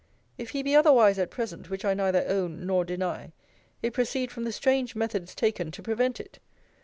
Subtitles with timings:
[0.35, 3.33] If he be otherwise at present, which I neither own, nor deny,
[3.83, 6.39] it proceed from the strange methods taken to prevent it.